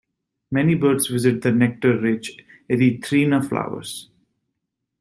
[0.49, 2.35] Many birds visit the nectar-rich
[2.71, 4.09] "Erythrina" flowers.